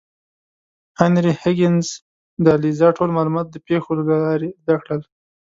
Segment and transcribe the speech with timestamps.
[0.99, 1.87] هنري هیګینز
[2.43, 5.01] د الیزا ټول معلومات د پیښو له لارې زده کړل.